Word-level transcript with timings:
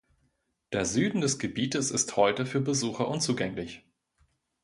Der 0.73 0.83
Süden 0.87 1.21
des 1.21 1.37
Gebietes 1.37 1.91
ist 1.91 2.15
heute 2.17 2.47
für 2.47 2.59
Besucher 2.59 3.07
unzugänglich. 3.07 3.85